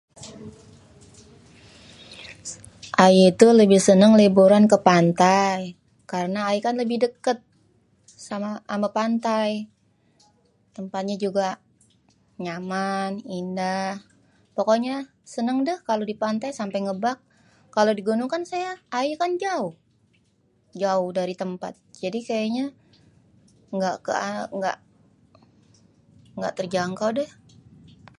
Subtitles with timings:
[3.05, 5.57] Ayé tuh lebih seneng liburan ke pantai,
[6.11, 7.37] karena ayé lebih deket
[8.75, 9.49] ame pantai,
[10.75, 11.47] tempatnye juga
[12.45, 13.91] nyaman, indah,
[14.57, 14.95] pokoknye
[15.33, 17.19] seneng deh kalo di pantai sampe ngebak
[17.75, 18.43] kalau di gunung kan
[18.99, 19.13] ayé
[19.43, 19.71] jauh,
[20.81, 22.65] jauh dari tempat jadi kayanye
[23.73, 27.29] engga terjangkau deh.